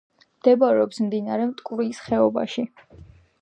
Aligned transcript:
მდებარეობს 0.37 1.01
მდინარე 1.03 1.45
მტკვრის 1.51 2.01
ხეობაში. 2.07 2.67